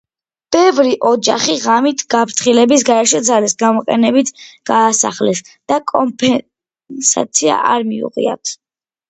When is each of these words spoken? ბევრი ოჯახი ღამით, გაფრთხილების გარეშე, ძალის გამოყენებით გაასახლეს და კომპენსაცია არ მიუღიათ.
ბევრი 0.53 0.93
ოჯახი 1.09 1.57
ღამით, 1.65 2.01
გაფრთხილების 2.13 2.85
გარეშე, 2.87 3.21
ძალის 3.27 3.55
გამოყენებით 3.65 4.33
გაასახლეს 4.71 5.43
და 5.53 5.79
კომპენსაცია 5.93 7.61
არ 7.77 7.87
მიუღიათ. 7.93 8.57